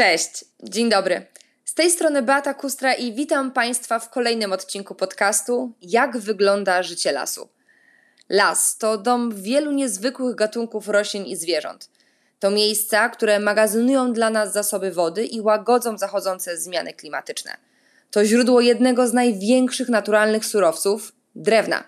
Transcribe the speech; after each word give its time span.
Cześć, 0.00 0.44
dzień 0.62 0.90
dobry. 0.90 1.26
Z 1.64 1.74
tej 1.74 1.90
strony 1.90 2.22
Beata 2.22 2.54
Kustra 2.54 2.94
i 2.94 3.12
witam 3.12 3.52
Państwa 3.52 3.98
w 3.98 4.10
kolejnym 4.10 4.52
odcinku 4.52 4.94
podcastu 4.94 5.72
Jak 5.82 6.18
wygląda 6.18 6.82
życie 6.82 7.12
lasu. 7.12 7.48
Las 8.28 8.78
to 8.78 8.98
dom 8.98 9.42
wielu 9.42 9.72
niezwykłych 9.72 10.34
gatunków 10.34 10.88
roślin 10.88 11.24
i 11.24 11.36
zwierząt. 11.36 11.90
To 12.38 12.50
miejsca, 12.50 13.08
które 13.08 13.40
magazynują 13.40 14.12
dla 14.12 14.30
nas 14.30 14.52
zasoby 14.52 14.90
wody 14.90 15.24
i 15.24 15.40
łagodzą 15.40 15.98
zachodzące 15.98 16.56
zmiany 16.56 16.92
klimatyczne. 16.92 17.56
To 18.10 18.24
źródło 18.24 18.60
jednego 18.60 19.08
z 19.08 19.12
największych 19.12 19.88
naturalnych 19.88 20.46
surowców 20.46 21.12
drewna. 21.34 21.84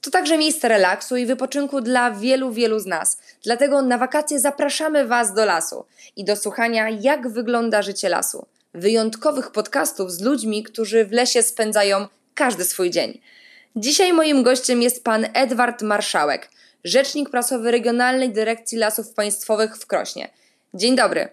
To 0.00 0.10
także 0.10 0.38
miejsce 0.38 0.68
relaksu 0.68 1.16
i 1.16 1.26
wypoczynku 1.26 1.80
dla 1.80 2.10
wielu, 2.10 2.52
wielu 2.52 2.78
z 2.78 2.86
nas. 2.86 3.18
Dlatego 3.44 3.82
na 3.82 3.98
wakacje 3.98 4.40
zapraszamy 4.40 5.06
Was 5.06 5.34
do 5.34 5.44
lasu 5.44 5.84
i 6.16 6.24
do 6.24 6.36
słuchania, 6.36 6.88
jak 6.88 7.28
wygląda 7.28 7.82
życie 7.82 8.08
lasu. 8.08 8.46
Wyjątkowych 8.74 9.50
podcastów 9.50 10.12
z 10.12 10.22
ludźmi, 10.22 10.62
którzy 10.62 11.04
w 11.04 11.12
lesie 11.12 11.42
spędzają 11.42 12.06
każdy 12.34 12.64
swój 12.64 12.90
dzień. 12.90 13.20
Dzisiaj 13.76 14.12
moim 14.12 14.42
gościem 14.42 14.82
jest 14.82 15.04
pan 15.04 15.26
Edward 15.34 15.82
Marszałek, 15.82 16.50
rzecznik 16.84 17.30
prasowy 17.30 17.70
Regionalnej 17.70 18.32
Dyrekcji 18.32 18.78
Lasów 18.78 19.14
Państwowych 19.14 19.76
w 19.76 19.86
Krośnie. 19.86 20.30
Dzień 20.74 20.96
dobry. 20.96 21.28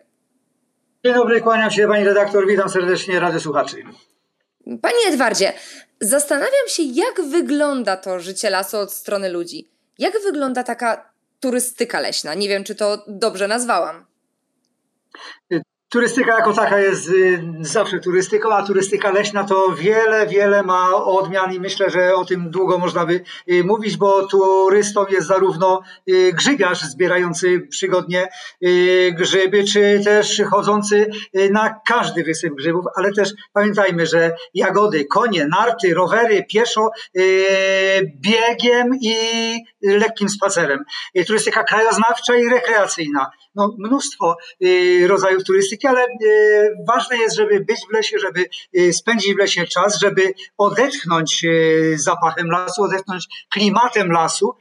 Dzień 1.06 1.14
dobry, 1.14 1.42
kłaniam 1.42 1.72
się 1.72 1.88
pani 1.88 2.04
redaktor, 2.04 2.48
witam 2.48 2.70
serdecznie 2.70 3.20
Rady 3.20 3.40
Słuchaczy. 3.40 3.78
Panie 4.82 5.08
Edwardzie, 5.08 5.54
zastanawiam 6.02 6.68
się, 6.68 6.84
jak 6.84 7.22
wygląda 7.22 7.98
to 7.98 8.20
życie 8.20 8.50
lasu 8.50 8.78
od 8.78 8.94
strony 8.94 9.30
ludzi. 9.30 9.70
Jak 10.00 10.14
wygląda 10.24 10.64
taka 10.64 11.14
turystyka 11.40 12.00
leśna? 12.00 12.34
Nie 12.34 12.50
wiem, 12.50 12.64
czy 12.64 12.76
to 12.76 13.04
dobrze 13.08 13.48
nazwałam. 13.48 14.06
Turystyka 15.90 16.36
jako 16.38 16.54
taka 16.54 16.80
jest 16.80 17.10
y, 17.10 17.44
zawsze 17.62 18.00
turystyką, 18.00 18.54
a 18.54 18.64
turystyka 18.64 19.12
leśna 19.12 19.44
to 19.44 19.72
wiele, 19.72 20.28
wiele 20.28 20.64
ma 20.64 20.96
odmian 20.96 21.54
i 21.54 21.60
myślę, 21.60 21.90
że 21.90 22.16
o 22.16 22.26
tym 22.26 22.52
długo 22.52 22.78
można 22.78 23.06
by 23.06 23.24
y, 23.52 23.64
mówić, 23.64 23.98
bo 23.98 24.28
turystą 24.28 25.06
jest 25.10 25.28
zarówno 25.28 25.82
y, 26.10 26.34
grzybiarz 26.34 26.82
zbierający 26.82 27.68
przygodnie 27.70 28.30
grzyby, 29.12 29.64
czy 29.64 30.02
też 30.04 30.42
chodzący 30.52 31.10
na 31.52 31.80
każdy 31.88 32.24
wysyp 32.24 32.54
grzybów, 32.54 32.86
ale 32.96 33.14
też 33.14 33.30
pamiętajmy, 33.54 34.06
że 34.06 34.36
jagody, 34.54 35.06
konie, 35.06 35.48
narty, 35.48 35.94
rowery, 35.94 36.46
pieszo, 36.50 36.90
biegiem 38.22 38.92
i 39.02 39.16
lekkim 39.84 40.30
spacerem. 40.30 40.84
Turystyka 41.28 41.64
krajoznawcza 41.64 42.36
i 42.36 42.50
rekreacyjna. 42.50 43.32
No, 43.58 43.76
mnóstwo 43.78 44.38
rodzajów 45.08 45.44
turystyki 45.44 45.88
ale 45.88 46.02
e, 46.02 46.08
ważne 46.88 47.18
jest, 47.18 47.36
żeby 47.36 47.60
być 47.60 47.80
w 47.90 47.94
lesie, 47.94 48.20
żeby 48.20 48.46
e, 48.78 48.94
spędzić 48.94 49.34
w 49.34 49.38
lesie 49.38 49.68
czas, 49.68 50.00
żeby 50.00 50.34
odetchnąć 50.58 51.46
zapachem 51.96 52.52
lasu, 52.52 52.84
odetchnąć 52.84 53.26
klimatem 53.50 54.12
lasu, 54.12 54.56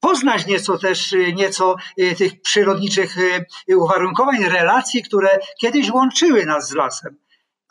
poznać 0.00 0.46
nieco 0.46 0.78
też 0.78 1.14
nieco 1.34 1.76
tych 2.18 2.40
przyrodniczych 2.40 3.16
uwarunkowań, 3.76 4.44
relacji, 4.44 5.02
które 5.02 5.38
kiedyś 5.60 5.90
łączyły 5.90 6.46
nas 6.46 6.68
z 6.68 6.74
lasem. 6.74 7.16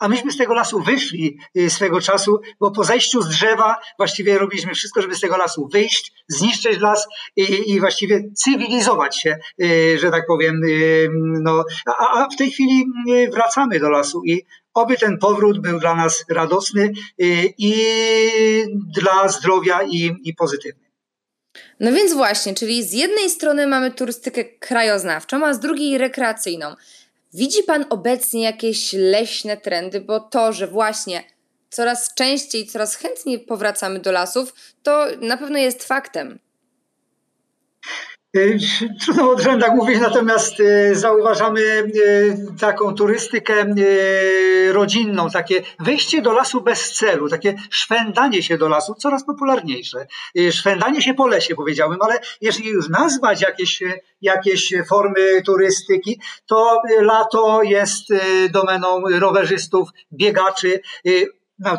A 0.02 0.08
myśmy 0.08 0.32
z 0.32 0.36
tego 0.36 0.54
lasu 0.54 0.80
wyszli 0.80 1.38
y, 1.56 1.70
swego 1.70 2.00
czasu, 2.00 2.40
bo 2.60 2.70
po 2.70 2.84
zejściu 2.84 3.22
z 3.22 3.28
drzewa 3.28 3.76
właściwie 3.98 4.38
robiliśmy 4.38 4.74
wszystko, 4.74 5.02
żeby 5.02 5.14
z 5.14 5.20
tego 5.20 5.36
lasu 5.36 5.68
wyjść, 5.72 6.12
zniszczyć 6.28 6.80
las 6.80 7.06
i, 7.36 7.70
i 7.72 7.80
właściwie 7.80 8.20
cywilizować 8.36 9.20
się, 9.20 9.38
y, 9.62 9.98
że 9.98 10.10
tak 10.10 10.26
powiem. 10.26 10.60
Y, 10.64 11.08
no, 11.42 11.64
a, 11.86 12.22
a 12.22 12.28
w 12.28 12.36
tej 12.36 12.50
chwili 12.50 12.84
wracamy 13.32 13.80
do 13.80 13.90
lasu 13.90 14.22
i 14.24 14.46
oby 14.74 14.96
ten 14.96 15.18
powrót 15.18 15.62
był 15.62 15.80
dla 15.80 15.94
nas 15.94 16.24
radosny 16.30 16.92
i 17.58 17.74
dla 18.96 19.28
zdrowia 19.28 19.82
i, 19.82 20.16
i 20.24 20.34
pozytywny. 20.34 20.92
No 21.80 21.92
więc 21.92 22.12
właśnie, 22.12 22.54
czyli 22.54 22.84
z 22.84 22.92
jednej 22.92 23.30
strony 23.30 23.66
mamy 23.66 23.90
turystykę 23.90 24.44
krajoznawczą, 24.44 25.46
a 25.46 25.54
z 25.54 25.60
drugiej 25.60 25.98
rekreacyjną. 25.98 26.74
Widzi 27.34 27.62
Pan 27.62 27.84
obecnie 27.90 28.42
jakieś 28.42 28.92
leśne 28.92 29.56
trendy, 29.56 30.00
bo 30.00 30.20
to, 30.20 30.52
że 30.52 30.66
właśnie 30.66 31.24
coraz 31.70 32.14
częściej, 32.14 32.66
coraz 32.66 32.94
chętniej 32.94 33.38
powracamy 33.38 33.98
do 33.98 34.12
lasów, 34.12 34.54
to 34.82 35.06
na 35.20 35.36
pewno 35.36 35.58
jest 35.58 35.84
faktem. 35.84 36.38
Y, 38.36 38.58
trudno 39.00 39.30
o 39.30 39.36
trendach 39.36 39.74
mówić, 39.74 40.00
natomiast 40.00 40.60
y, 40.60 40.96
zauważamy 40.96 41.60
y, 41.60 42.36
taką 42.60 42.94
turystykę 42.94 43.74
rodzinną, 44.72 45.30
takie 45.30 45.62
wejście 45.80 46.22
do 46.22 46.32
lasu 46.32 46.60
bez 46.60 46.92
celu, 46.92 47.28
takie 47.28 47.54
szwendanie 47.70 48.42
się 48.42 48.58
do 48.58 48.68
lasu, 48.68 48.94
coraz 48.94 49.24
popularniejsze. 49.24 50.06
Szwendanie 50.50 51.02
się 51.02 51.14
po 51.14 51.26
lesie, 51.26 51.54
powiedziałbym, 51.54 52.02
ale 52.02 52.20
jeżeli 52.40 52.68
już 52.68 52.88
nazwać 52.88 53.42
jakieś, 53.42 53.82
jakieś 54.22 54.74
formy 54.88 55.42
turystyki, 55.46 56.20
to 56.46 56.82
lato 57.00 57.62
jest 57.62 58.04
domeną 58.50 59.02
rowerzystów, 59.18 59.88
biegaczy, 60.12 60.80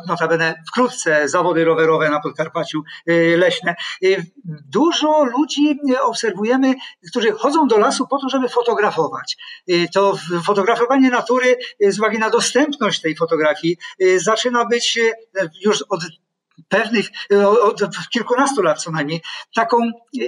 notabene 0.07 0.63
wkrótce 0.67 1.29
zawody 1.29 1.65
rowerowe 1.65 2.09
na 2.09 2.19
Podkarpaciu 2.19 2.83
y, 3.09 3.35
leśne. 3.37 3.75
Y, 4.03 4.25
dużo 4.69 5.23
ludzi 5.23 5.79
obserwujemy, 6.01 6.75
którzy 7.09 7.31
chodzą 7.31 7.67
do 7.67 7.77
lasu 7.77 8.07
po 8.07 8.17
to, 8.17 8.29
żeby 8.29 8.49
fotografować. 8.49 9.37
Y, 9.69 9.87
to 9.93 10.17
fotografowanie 10.45 11.09
natury 11.09 11.57
z 11.79 11.99
uwagi 11.99 12.19
na 12.19 12.29
dostępność 12.29 13.01
tej 13.01 13.15
fotografii 13.15 13.77
zaczyna 14.17 14.65
być 14.65 14.99
już 15.65 15.83
od 15.89 16.01
pewnych, 16.69 17.05
e, 17.31 17.47
od 17.47 17.81
kilkunastu 18.13 18.61
lat 18.61 18.81
co 18.81 18.91
najmniej, 18.91 19.21
taką, 19.55 19.77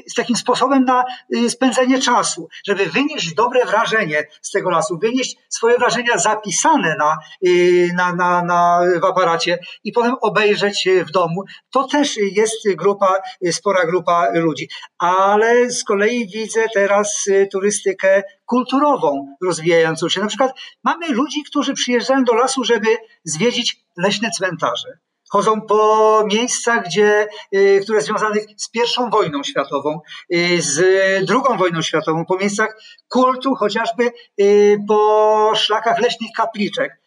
z 0.07 0.13
takim 0.15 0.35
sposobem 0.35 0.85
na 0.85 1.03
e, 1.35 1.49
spędzenie 1.49 1.99
czasu, 1.99 2.47
żeby 2.67 2.85
wynieść 2.85 3.33
dobre 3.33 3.65
wrażenie 3.65 4.27
z 4.41 4.51
tego 4.51 4.69
lasu, 4.69 4.97
wynieść 5.01 5.37
swoje 5.49 5.77
wrażenia 5.77 6.17
zapisane 6.17 6.95
na, 6.99 7.17
e, 7.45 7.93
na, 7.93 8.15
na, 8.15 8.43
na, 8.43 8.79
w 9.01 9.05
aparacie 9.05 9.57
i 9.83 9.91
potem 9.91 10.15
obejrzeć 10.21 10.89
w 11.07 11.11
domu. 11.11 11.43
To 11.71 11.87
też 11.87 12.17
jest 12.17 12.55
grupa, 12.75 13.15
spora 13.51 13.85
grupa 13.85 14.29
ludzi. 14.33 14.69
Ale 14.97 15.71
z 15.71 15.83
kolei 15.83 16.27
widzę 16.27 16.65
teraz 16.73 17.25
turystykę 17.51 18.23
kulturową 18.45 19.35
rozwijającą 19.43 20.09
się. 20.09 20.21
Na 20.21 20.27
przykład 20.27 20.51
mamy 20.83 21.07
ludzi, 21.07 21.43
którzy 21.43 21.73
przyjeżdżają 21.73 22.23
do 22.23 22.33
lasu, 22.33 22.63
żeby 22.63 22.87
zwiedzić 23.23 23.85
leśne 23.97 24.31
cmentarze 24.31 25.04
chodzą 25.29 25.61
po 25.61 26.23
miejscach, 26.33 26.85
gdzie, 26.85 27.27
y, 27.55 27.79
które 27.83 28.01
związane 28.01 28.35
z 28.57 28.69
pierwszą 28.69 29.09
wojną 29.09 29.43
światową, 29.43 29.99
y, 30.33 30.61
z 30.61 31.25
drugą 31.25 31.57
wojną 31.57 31.81
światową, 31.81 32.25
po 32.25 32.37
miejscach 32.37 32.77
kultu, 33.07 33.55
chociażby 33.55 34.11
y, 34.41 34.77
po 34.87 35.51
szlakach 35.55 35.99
leśnych 35.99 36.29
kapliczek. 36.37 37.04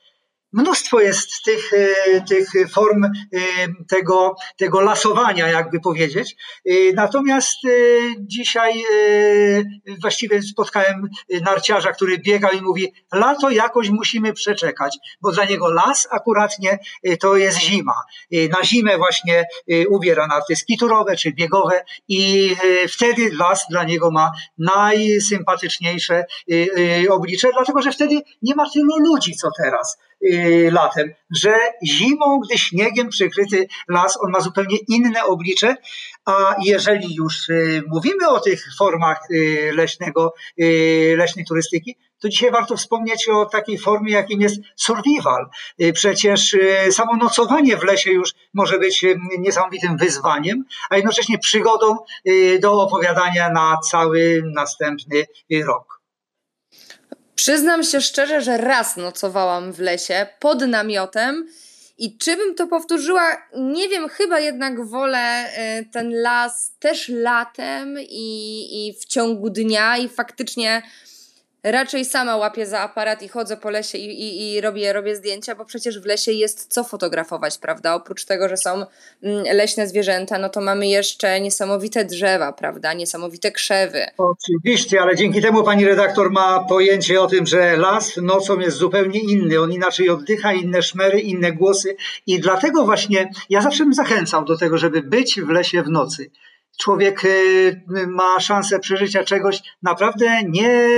Mnóstwo 0.52 1.00
jest 1.00 1.28
tych, 1.44 1.72
e, 1.72 2.20
tych 2.20 2.48
form 2.70 3.04
e, 3.04 3.10
tego, 3.88 4.36
tego 4.56 4.80
lasowania, 4.80 5.48
jakby 5.48 5.80
powiedzieć. 5.80 6.36
E, 6.66 6.72
natomiast 6.94 7.56
dzisiaj 8.18 8.84
właściwie 10.00 10.42
spotkałem 10.42 11.08
narciarza, 11.44 11.92
który 11.92 12.18
biegał 12.18 12.52
i 12.52 12.62
mówi, 12.62 12.92
lato 13.12 13.50
jakoś 13.50 13.90
musimy 13.90 14.32
przeczekać, 14.32 14.98
bo 15.20 15.32
dla 15.32 15.44
niego 15.44 15.70
las 15.70 16.08
akuratnie 16.10 16.78
to 17.20 17.36
jest 17.36 17.58
zima. 17.58 17.94
Na 18.32 18.64
zimę 18.64 18.98
właśnie 18.98 19.44
ubiera 19.88 20.26
narty 20.26 20.56
skiturowe 20.56 21.16
czy 21.16 21.32
biegowe 21.32 21.84
i 22.08 22.54
wtedy 22.88 23.30
las 23.38 23.66
dla 23.70 23.84
niego 23.84 24.10
ma 24.10 24.32
najsympatyczniejsze 24.58 26.24
oblicze, 27.10 27.48
dlatego 27.52 27.82
że 27.82 27.92
wtedy 27.92 28.20
nie 28.42 28.54
ma 28.54 28.70
tylu 28.70 28.98
ludzi, 28.98 29.34
co 29.36 29.48
teraz 29.62 29.98
latem, 30.72 31.14
że 31.30 31.54
zimą, 31.84 32.40
gdy 32.40 32.58
śniegiem 32.58 33.08
przykryty 33.08 33.68
las, 33.88 34.18
on 34.20 34.30
ma 34.30 34.40
zupełnie 34.40 34.76
inne 34.88 35.24
oblicze, 35.24 35.76
a 36.24 36.54
jeżeli 36.64 37.14
już 37.14 37.48
y, 37.48 37.82
mówimy 37.86 38.28
o 38.28 38.40
tych 38.40 38.64
formach 38.78 39.20
y, 39.30 39.70
leśnego, 39.74 40.34
leśnej 41.16 41.44
turystyki, 41.44 41.96
to 42.20 42.28
dzisiaj 42.28 42.50
warto 42.50 42.76
wspomnieć 42.76 43.28
o 43.28 43.46
takiej 43.46 43.78
formie, 43.78 44.12
jakim 44.12 44.40
jest 44.40 44.56
survival. 44.76 45.46
Przecież 45.94 46.56
samo 46.90 47.16
nocowanie 47.16 47.76
w 47.76 47.84
lesie 47.84 48.10
już 48.10 48.30
może 48.54 48.78
być 48.78 49.04
niesamowitym 49.38 49.96
wyzwaniem, 49.96 50.64
a 50.90 50.96
jednocześnie 50.96 51.38
przygodą 51.38 51.96
do 52.60 52.82
opowiadania 52.82 53.50
na 53.50 53.78
cały 53.90 54.42
następny 54.54 55.24
rok. 55.66 55.97
Przyznam 57.38 57.84
się 57.84 58.00
szczerze, 58.00 58.40
że 58.40 58.56
raz 58.56 58.96
nocowałam 58.96 59.72
w 59.72 59.78
lesie 59.80 60.26
pod 60.40 60.60
namiotem. 60.60 61.48
I 61.98 62.18
czy 62.18 62.36
bym 62.36 62.54
to 62.54 62.66
powtórzyła? 62.66 63.48
Nie 63.56 63.88
wiem, 63.88 64.08
chyba 64.08 64.40
jednak 64.40 64.84
wolę 64.84 65.46
y, 65.80 65.84
ten 65.92 66.22
las 66.22 66.72
też 66.78 67.08
latem 67.08 67.98
i, 68.00 68.88
i 68.88 68.94
w 69.00 69.04
ciągu 69.04 69.50
dnia, 69.50 69.96
i 69.96 70.08
faktycznie 70.08 70.82
raczej 71.70 72.04
sama 72.04 72.36
łapię 72.36 72.66
za 72.66 72.80
aparat 72.80 73.22
i 73.22 73.28
chodzę 73.28 73.56
po 73.56 73.70
lesie 73.70 73.98
i, 73.98 74.22
i, 74.22 74.52
i, 74.52 74.60
robię, 74.60 74.92
robię 74.92 75.16
zdjęcia, 75.16 75.54
bo 75.54 75.64
przecież 75.64 76.00
w 76.00 76.06
lesie 76.06 76.32
jest 76.32 76.72
co 76.72 76.84
fotografować, 76.84 77.58
prawda? 77.58 77.94
Oprócz 77.94 78.24
tego, 78.24 78.48
że 78.48 78.56
są 78.56 78.70
mm, 79.22 79.44
leśne 79.56 79.88
zwierzęta, 79.88 80.38
no 80.38 80.48
to 80.48 80.60
mamy 80.60 80.86
jeszcze 80.86 81.40
niesamowite 81.40 82.04
drzewa, 82.04 82.52
prawda? 82.52 82.92
Niesamowite 82.92 83.52
krzewy. 83.52 84.06
Oczywiście, 84.18 85.02
ale 85.02 85.16
dzięki 85.16 85.42
temu 85.42 85.64
pani 85.64 85.84
redaktor 85.84 86.30
ma 86.30 86.64
pojęcie 86.68 87.20
o 87.20 87.26
tym, 87.26 87.46
że 87.46 87.76
las 87.76 88.16
nocą 88.16 88.60
jest 88.60 88.76
zupełnie 88.76 89.20
inny. 89.20 89.60
On 89.60 89.72
inaczej 89.72 90.10
oddycha, 90.10 90.52
inne 90.52 90.82
szmery, 90.82 91.20
inne 91.20 91.52
głosy 91.52 91.96
i 92.26 92.40
dlatego 92.40 92.84
właśnie 92.84 93.30
ja 93.50 93.62
zawsze 93.62 93.84
bym 93.84 93.94
zachęcał 93.94 94.44
do 94.44 94.58
tego, 94.58 94.78
żeby 94.78 95.02
być 95.02 95.40
w 95.40 95.48
lesie 95.48 95.82
w 95.82 95.88
nocy 95.88 96.30
człowiek 96.78 97.24
y, 97.24 97.82
ma 98.06 98.40
szansę 98.40 98.78
przeżycia 98.78 99.24
czegoś 99.24 99.62
naprawdę 99.82 100.42
nie, 100.42 100.88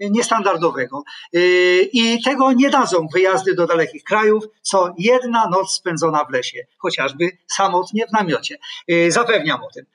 niestandardowego. 0.00 1.02
Y, 1.34 1.88
I 1.92 2.22
tego 2.22 2.52
nie 2.52 2.70
dadzą 2.70 3.08
wyjazdy 3.14 3.54
do 3.54 3.66
dalekich 3.66 4.04
krajów, 4.04 4.44
co 4.62 4.94
jedna 4.98 5.48
noc 5.48 5.74
spędzona 5.74 6.24
w 6.24 6.30
lesie, 6.30 6.66
chociażby 6.78 7.30
samotnie 7.46 8.06
w 8.06 8.12
namiocie. 8.12 8.56
Y, 8.90 9.12
zapewniam 9.12 9.62
o 9.62 9.70
tym. 9.70 9.86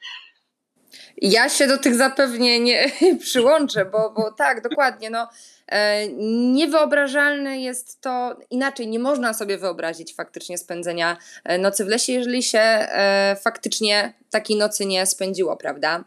Ja 1.22 1.50
się 1.50 1.68
do 1.68 1.78
tych 1.78 1.96
zapewnień 1.96 2.70
przyłączę, 3.20 3.86
bo, 3.86 4.10
bo 4.10 4.32
tak, 4.32 4.70
dokładnie. 4.70 5.10
No, 5.10 5.30
e, 5.68 6.08
niewyobrażalne 6.54 7.62
jest 7.62 8.02
to, 8.02 8.38
inaczej 8.50 8.88
nie 8.88 9.00
można 9.00 9.34
sobie 9.34 9.58
wyobrazić 9.58 10.16
faktycznie 10.16 10.58
spędzenia 10.58 11.18
e, 11.44 11.58
nocy 11.58 11.86
w 11.86 11.88
lesie, 11.88 12.14
jeżeli 12.14 12.44
się 12.44 12.60
e, 12.60 13.36
faktycznie 13.42 14.14
takiej 14.30 14.58
nocy 14.58 14.86
nie 14.86 15.06
spędziło, 15.06 15.58
prawda? 15.58 16.04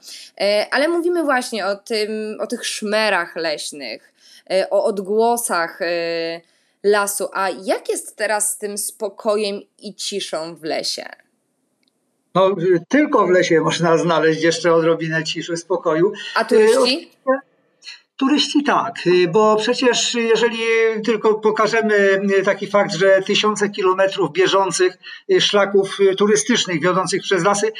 Ale 0.71 0.89
mówimy 0.89 1.23
właśnie 1.23 1.67
o, 1.67 1.77
tym, 1.77 2.39
o 2.41 2.47
tych 2.47 2.67
szmerach 2.67 3.37
leśnych, 3.37 4.13
o 4.71 4.85
odgłosach 4.85 5.81
lasu. 6.83 7.29
A 7.33 7.51
jak 7.51 7.89
jest 7.89 8.17
teraz 8.17 8.53
z 8.53 8.59
tym 8.59 8.79
spokojem 8.79 9.61
i 9.79 9.95
ciszą 9.95 10.55
w 10.55 10.63
lesie? 10.63 11.22
No, 12.35 12.57
tylko 12.89 13.27
w 13.27 13.31
lesie 13.31 13.61
można 13.61 13.99
znaleźć 13.99 14.43
jeszcze 14.43 14.75
odrobinę 14.75 15.25
ciszy, 15.25 15.57
spokoju. 15.57 16.13
A 16.35 16.45
turyści? 16.45 17.11
Turyści 18.17 18.65
tak, 18.65 18.95
bo 19.33 19.57
przecież 19.57 20.15
jeżeli 20.15 20.59
tylko 21.05 21.35
pokażemy 21.35 22.21
taki 22.45 22.67
fakt, 22.67 22.95
że 22.95 23.23
tysiące 23.23 23.69
kilometrów 23.69 24.33
bieżących 24.33 24.99
szlaków 25.41 25.99
turystycznych 26.19 26.83
wiodących 26.83 27.23
przez 27.23 27.45
lasy 27.45 27.73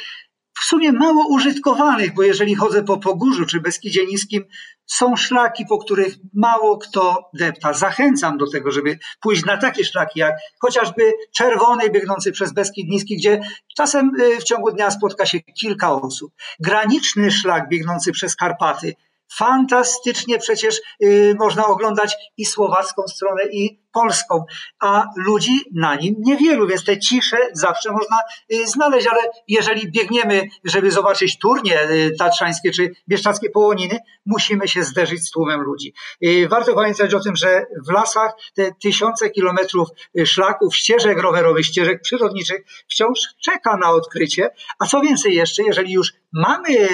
w 0.61 0.65
sumie 0.65 0.91
mało 0.91 1.27
użytkowanych, 1.27 2.13
bo 2.13 2.23
jeżeli 2.23 2.55
chodzę 2.55 2.83
po 2.83 2.97
Pogórzu 2.97 3.45
czy 3.45 3.61
Beskidzie 3.61 4.05
Niskim, 4.05 4.43
są 4.85 5.15
szlaki, 5.15 5.65
po 5.65 5.77
których 5.77 6.15
mało 6.33 6.77
kto 6.77 7.29
depta. 7.33 7.73
Zachęcam 7.73 8.37
do 8.37 8.51
tego, 8.51 8.71
żeby 8.71 8.99
pójść 9.21 9.45
na 9.45 9.57
takie 9.57 9.83
szlaki, 9.83 10.19
jak 10.19 10.35
chociażby 10.61 11.13
czerwony 11.35 11.89
biegnący 11.89 12.31
przez 12.31 12.53
Beskid 12.53 12.89
Niski, 12.89 13.17
gdzie 13.17 13.41
czasem 13.77 14.11
y, 14.19 14.39
w 14.39 14.43
ciągu 14.43 14.71
dnia 14.71 14.91
spotka 14.91 15.25
się 15.25 15.39
kilka 15.41 15.93
osób. 15.93 16.33
Graniczny 16.59 17.31
szlak 17.31 17.69
biegnący 17.69 18.11
przez 18.11 18.35
Karpaty, 18.35 18.93
fantastycznie 19.33 20.39
przecież 20.39 20.81
y, 21.03 21.35
można 21.39 21.65
oglądać 21.67 22.15
i 22.37 22.45
słowacką 22.45 23.07
stronę, 23.07 23.43
i 23.51 23.82
polską, 23.93 24.45
a 24.79 25.05
ludzi 25.17 25.59
na 25.75 25.95
nim 25.95 26.15
niewielu, 26.19 26.67
więc 26.67 26.83
te 26.83 26.99
cisze 26.99 27.37
zawsze 27.53 27.91
można 27.91 28.17
y, 28.53 28.67
znaleźć, 28.67 29.07
ale 29.07 29.21
jeżeli 29.47 29.91
biegniemy, 29.91 30.47
żeby 30.63 30.91
zobaczyć 30.91 31.39
turnie 31.39 31.89
y, 31.89 32.15
tatrzańskie 32.19 32.71
czy 32.71 32.91
bieszczackie 33.09 33.49
połoniny, 33.49 33.99
musimy 34.25 34.67
się 34.67 34.83
zderzyć 34.83 35.27
z 35.27 35.31
tłumem 35.31 35.61
ludzi. 35.61 35.93
Y, 36.25 36.47
warto 36.47 36.73
pamiętać 36.73 37.13
o 37.13 37.19
tym, 37.19 37.35
że 37.35 37.65
w 37.87 37.91
lasach 37.91 38.31
te 38.55 38.71
tysiące 38.81 39.29
kilometrów 39.29 39.87
szlaków, 40.25 40.75
ścieżek 40.75 41.19
rowerowych, 41.19 41.65
ścieżek 41.65 42.01
przyrodniczych 42.01 42.61
wciąż 42.89 43.19
czeka 43.43 43.77
na 43.77 43.89
odkrycie, 43.89 44.49
a 44.79 44.85
co 44.85 45.01
więcej 45.01 45.35
jeszcze, 45.35 45.63
jeżeli 45.63 45.93
już 45.93 46.13
mamy 46.33 46.87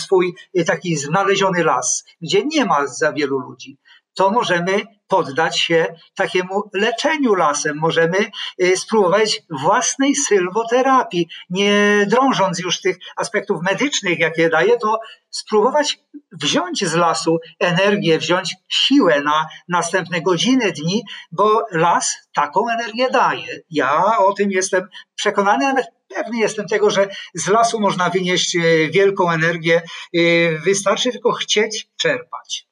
swój 0.00 0.34
taki 0.66 0.96
znaleziony 0.96 1.64
las, 1.64 2.04
gdzie 2.20 2.44
nie 2.44 2.64
ma 2.64 2.86
za 2.86 3.12
wielu 3.12 3.38
ludzi, 3.38 3.78
to 4.16 4.30
możemy 4.30 4.82
poddać 5.08 5.60
się 5.60 5.94
takiemu 6.14 6.70
leczeniu 6.74 7.34
lasem. 7.34 7.76
Możemy 7.76 8.30
y, 8.62 8.76
spróbować 8.76 9.42
własnej 9.50 10.14
sylwoterapii, 10.14 11.28
nie 11.50 12.06
drążąc 12.10 12.58
już 12.58 12.80
tych 12.80 12.96
aspektów 13.16 13.62
medycznych, 13.62 14.18
jakie 14.18 14.48
daje, 14.48 14.78
to 14.78 15.00
spróbować 15.30 15.98
wziąć 16.32 16.84
z 16.84 16.94
lasu 16.94 17.38
energię, 17.60 18.18
wziąć 18.18 18.54
siłę 18.68 19.20
na 19.20 19.46
następne 19.68 20.22
godziny, 20.22 20.72
dni, 20.72 21.02
bo 21.32 21.66
las 21.70 22.16
taką 22.34 22.68
energię 22.68 23.10
daje. 23.10 23.60
Ja 23.70 24.18
o 24.18 24.32
tym 24.32 24.50
jestem 24.50 24.88
przekonany, 25.14 25.66
ale 25.66 25.84
pewny 26.08 26.38
jestem 26.38 26.68
tego, 26.68 26.90
że 26.90 27.08
z 27.34 27.48
lasu 27.48 27.80
można 27.80 28.10
wynieść 28.10 28.56
y, 28.56 28.90
wielką 28.92 29.30
energię. 29.30 29.82
Y, 30.16 30.58
wystarczy 30.64 31.12
tylko 31.12 31.32
chcieć 31.32 31.88
czerpać. 31.96 32.66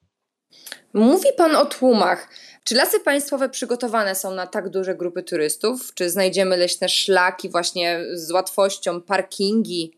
Mówi 0.95 1.29
Pan 1.37 1.57
o 1.57 1.67
tłumach. 1.67 2.29
Czy 2.65 2.75
lasy 2.75 3.01
państwowe 3.01 3.49
przygotowane 3.49 4.15
są 4.15 4.35
na 4.35 4.47
tak 4.47 4.69
duże 4.69 4.95
grupy 4.95 5.23
turystów? 5.23 5.95
Czy 5.95 6.11
znajdziemy 6.11 6.57
leśne 6.57 6.89
szlaki 6.89 7.51
właśnie 7.51 8.01
z 8.13 8.31
łatwością, 8.31 9.01
parkingi? 9.01 9.93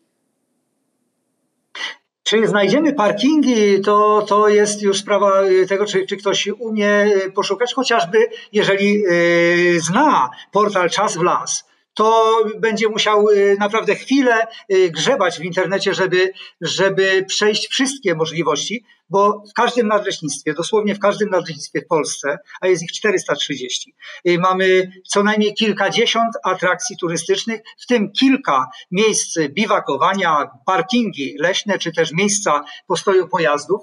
Czy 2.22 2.48
znajdziemy 2.48 2.92
parkingi, 2.92 3.80
to, 3.80 4.26
to 4.28 4.48
jest 4.48 4.82
już 4.82 4.98
sprawa 4.98 5.42
tego, 5.68 5.86
czy, 5.86 6.06
czy 6.06 6.16
ktoś 6.16 6.46
umie 6.46 7.10
poszukać, 7.34 7.74
chociażby 7.74 8.18
jeżeli 8.52 8.92
yy, 8.92 9.80
zna 9.80 10.30
portal 10.52 10.90
Czas 10.90 11.16
w 11.16 11.22
Las 11.22 11.64
to 11.96 12.36
będzie 12.58 12.88
musiał 12.88 13.30
y, 13.30 13.56
naprawdę 13.60 13.94
chwilę 13.94 14.46
y, 14.72 14.90
grzebać 14.90 15.38
w 15.38 15.44
internecie, 15.44 15.94
żeby, 15.94 16.32
żeby 16.60 17.24
przejść 17.28 17.68
wszystkie 17.68 18.14
możliwości, 18.14 18.84
bo 19.10 19.42
w 19.50 19.52
każdym 19.52 19.88
nadleśnictwie, 19.88 20.54
dosłownie 20.54 20.94
w 20.94 20.98
każdym 20.98 21.30
nadleśnictwie 21.30 21.80
w 21.80 21.86
Polsce, 21.86 22.38
a 22.60 22.66
jest 22.66 22.82
ich 22.82 22.92
430, 22.92 23.94
y, 24.28 24.38
mamy 24.38 24.92
co 25.08 25.22
najmniej 25.22 25.54
kilkadziesiąt 25.54 26.34
atrakcji 26.44 26.96
turystycznych, 26.96 27.60
w 27.78 27.86
tym 27.86 28.12
kilka 28.12 28.66
miejsc 28.90 29.38
biwakowania, 29.48 30.50
parkingi 30.66 31.36
leśne, 31.38 31.78
czy 31.78 31.92
też 31.92 32.12
miejsca 32.12 32.64
postoju 32.86 33.28
pojazdów 33.28 33.80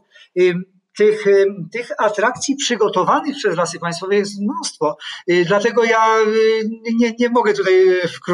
tych, 0.97 1.25
tych 1.71 1.91
atrakcji 1.97 2.55
przygotowanych 2.55 3.35
przez 3.37 3.57
Lasy 3.57 3.79
Państwowe 3.79 4.15
jest 4.15 4.41
mnóstwo. 4.41 4.97
Y, 5.29 5.45
dlatego 5.47 5.83
ja 5.83 6.19
y, 6.27 6.69
nie, 6.99 7.13
nie 7.19 7.29
mogę 7.29 7.53
tutaj 7.53 7.73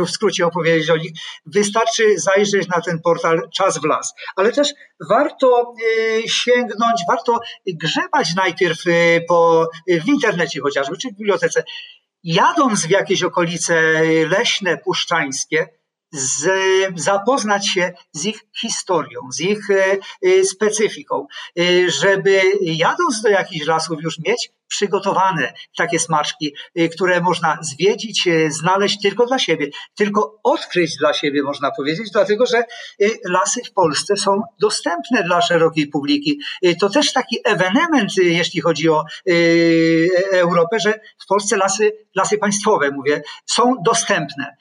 w 0.06 0.10
skrócie 0.10 0.48
opowiedzieć 0.48 0.90
o 0.90 0.98
nich. 0.98 1.12
Wystarczy 1.46 2.20
zajrzeć 2.20 2.68
na 2.68 2.82
ten 2.82 3.00
portal 3.02 3.50
Czas 3.54 3.78
w 3.78 3.84
Las. 3.84 4.14
Ale 4.36 4.52
też 4.52 4.74
warto 5.10 5.74
y, 5.82 6.30
sięgnąć, 6.30 7.02
warto 7.08 7.40
grzebać 7.68 8.36
najpierw 8.36 8.84
po, 9.28 9.70
w 9.88 10.08
internecie 10.08 10.62
chociażby, 10.62 10.98
czy 10.98 11.10
w 11.10 11.18
bibliotece. 11.18 11.64
Jadąc 12.24 12.86
w 12.86 12.90
jakieś 12.90 13.24
okolice 13.24 13.82
leśne, 14.30 14.78
puszczańskie, 14.78 15.79
z, 16.12 16.50
zapoznać 16.96 17.68
się 17.68 17.94
z 18.12 18.26
ich 18.26 18.40
historią, 18.62 19.20
z 19.32 19.40
ich 19.40 19.70
e, 19.70 19.98
e, 20.22 20.44
specyfiką, 20.44 21.28
e, 21.60 21.92
żeby 21.92 22.42
jadąc 22.62 23.22
do 23.22 23.30
jakichś 23.30 23.66
lasów 23.66 24.04
już 24.04 24.20
mieć 24.20 24.52
przygotowane 24.68 25.54
takie 25.78 26.00
smaczki, 26.00 26.54
które 26.96 27.22
można 27.22 27.58
zwiedzić, 27.62 28.28
znaleźć 28.50 29.02
tylko 29.02 29.26
dla 29.26 29.40
siebie, 29.40 29.68
tylko 29.96 30.40
odkryć 30.44 30.98
dla 30.98 31.14
siebie, 31.14 31.44
można 31.44 31.72
powiedzieć, 31.72 32.12
dlatego 32.12 32.46
że 32.46 32.64
lasy 33.26 33.62
w 33.64 33.74
Polsce 33.74 34.18
są 34.18 34.42
dostępne 34.62 35.24
dla 35.24 35.42
szerokiej 35.42 35.88
publiki. 35.88 36.40
To 36.80 36.90
też 36.90 37.14
taki 37.14 37.38
ewenement, 37.46 38.18
jeśli 38.18 38.62
chodzi 38.62 38.90
o 38.90 39.04
Europę, 40.32 40.80
że 40.80 41.00
w 41.24 41.28
Polsce 41.28 41.58
lasy, 41.58 41.92
lasy 42.16 42.38
państwowe, 42.38 42.92
mówię, 42.92 43.22
są 43.46 43.74
dostępne. 43.86 44.56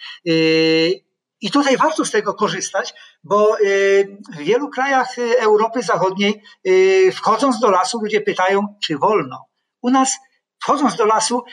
I 1.40 1.50
tutaj 1.50 1.76
warto 1.76 2.04
z 2.04 2.10
tego 2.10 2.34
korzystać, 2.34 2.94
bo 3.24 3.60
y, 3.60 4.18
w 4.34 4.38
wielu 4.38 4.68
krajach 4.68 5.18
y, 5.18 5.40
Europy 5.40 5.82
Zachodniej, 5.82 6.42
y, 6.66 7.12
wchodząc 7.12 7.60
do 7.60 7.70
lasu, 7.70 7.98
ludzie 8.02 8.20
pytają, 8.20 8.76
czy 8.82 8.98
wolno. 8.98 9.46
U 9.82 9.90
nas 9.90 10.16
wchodząc 10.62 10.96
do 10.96 11.04
lasu, 11.04 11.44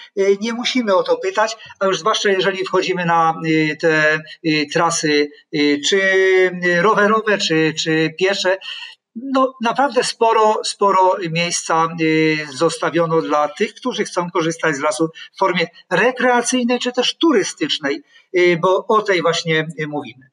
nie 0.41 0.53
musimy 0.53 0.95
o 0.95 1.03
to 1.03 1.17
pytać, 1.17 1.57
a 1.79 1.85
już 1.85 1.99
zwłaszcza 1.99 2.29
jeżeli 2.29 2.65
wchodzimy 2.65 3.05
na 3.05 3.33
te 3.81 4.19
trasy 4.73 5.29
czy 5.89 6.01
rowerowe, 6.81 7.37
czy, 7.37 7.73
czy 7.79 8.13
piesze, 8.19 8.57
no, 9.15 9.53
naprawdę 9.61 10.03
sporo, 10.03 10.61
sporo 10.63 11.15
miejsca 11.31 11.87
zostawiono 12.53 13.21
dla 13.21 13.47
tych, 13.47 13.73
którzy 13.73 14.03
chcą 14.03 14.29
korzystać 14.31 14.75
z 14.75 14.79
lasu 14.79 15.09
w 15.35 15.37
formie 15.37 15.67
rekreacyjnej 15.89 16.79
czy 16.79 16.91
też 16.91 17.15
turystycznej. 17.15 18.03
Y, 18.37 18.57
bo 18.61 18.85
o 18.87 19.01
tej 19.01 19.21
właśnie 19.21 19.67
mówimy. 19.87 20.29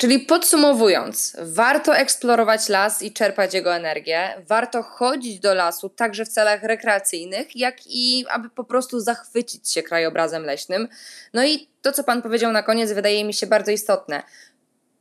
Czyli 0.00 0.18
podsumowując, 0.18 1.36
warto 1.40 1.96
eksplorować 1.96 2.68
las 2.68 3.02
i 3.02 3.12
czerpać 3.12 3.54
jego 3.54 3.74
energię, 3.74 4.42
warto 4.48 4.82
chodzić 4.82 5.40
do 5.40 5.54
lasu 5.54 5.88
także 5.88 6.24
w 6.24 6.28
celach 6.28 6.62
rekreacyjnych, 6.62 7.56
jak 7.56 7.76
i 7.86 8.24
aby 8.30 8.50
po 8.50 8.64
prostu 8.64 9.00
zachwycić 9.00 9.72
się 9.72 9.82
krajobrazem 9.82 10.44
leśnym. 10.44 10.88
No 11.34 11.44
i 11.44 11.68
to, 11.82 11.92
co 11.92 12.04
Pan 12.04 12.22
powiedział 12.22 12.52
na 12.52 12.62
koniec, 12.62 12.92
wydaje 12.92 13.24
mi 13.24 13.34
się 13.34 13.46
bardzo 13.46 13.70
istotne 13.70 14.22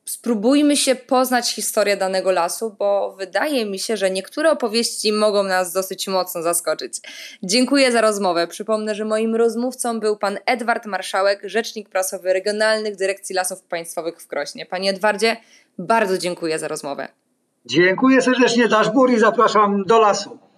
spróbujmy 0.10 0.78
się 0.78 0.96
poznać 0.96 1.54
historię 1.54 1.98
danego 1.98 2.32
lasu, 2.32 2.75
bo 2.80 3.16
wydaje 3.18 3.66
mi 3.66 3.80
się, 3.80 3.98
że 3.98 4.12
niektóre 4.12 4.51
opowieści 4.51 5.13
mogą 5.13 5.44
nas 5.44 5.74
dosyć 5.74 6.08
mocno 6.08 6.42
zaskoczyć. 6.42 6.94
Dziękuję 7.44 7.92
za 7.92 8.01
rozmowę. 8.01 8.48
Przypomnę, 8.48 8.96
że 8.96 9.06
moim 9.06 9.36
rozmówcą 9.36 10.00
był 10.00 10.18
pan 10.18 10.38
Edward 10.46 10.86
Marszałek, 10.86 11.42
rzecznik 11.44 11.89
prasowy 11.89 12.34
Regionalnych 12.34 12.96
Dyrekcji 12.96 13.36
Lasów 13.36 13.62
Państwowych 13.62 14.22
w 14.22 14.28
Krośnie. 14.28 14.66
Panie 14.66 14.89
Edwardzie, 14.89 15.38
bardzo 15.78 16.18
dziękuję 16.18 16.60
za 16.60 16.68
rozmowę. 16.68 17.08
Dziękuję 17.66 18.22
serdecznie, 18.22 18.68
Daszbur 18.68 19.12
i 19.12 19.20
zapraszam 19.20 19.84
do 19.84 20.00
lasu. 20.00 20.49